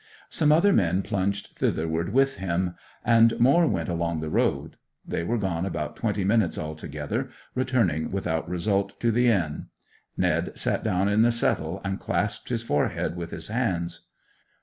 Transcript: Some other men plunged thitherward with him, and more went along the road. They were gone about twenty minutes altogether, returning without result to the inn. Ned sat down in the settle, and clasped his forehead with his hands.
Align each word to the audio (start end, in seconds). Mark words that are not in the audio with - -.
Some 0.31 0.51
other 0.51 0.73
men 0.73 1.03
plunged 1.03 1.55
thitherward 1.55 2.11
with 2.11 2.37
him, 2.37 2.73
and 3.05 3.39
more 3.39 3.67
went 3.67 3.87
along 3.87 4.19
the 4.19 4.31
road. 4.31 4.77
They 5.07 5.23
were 5.23 5.37
gone 5.37 5.63
about 5.63 5.95
twenty 5.95 6.23
minutes 6.23 6.57
altogether, 6.57 7.29
returning 7.53 8.09
without 8.09 8.49
result 8.49 8.99
to 8.99 9.11
the 9.11 9.27
inn. 9.27 9.67
Ned 10.17 10.57
sat 10.57 10.83
down 10.83 11.07
in 11.07 11.21
the 11.21 11.31
settle, 11.31 11.81
and 11.83 11.99
clasped 11.99 12.49
his 12.49 12.63
forehead 12.63 13.15
with 13.15 13.29
his 13.29 13.49
hands. 13.49 14.07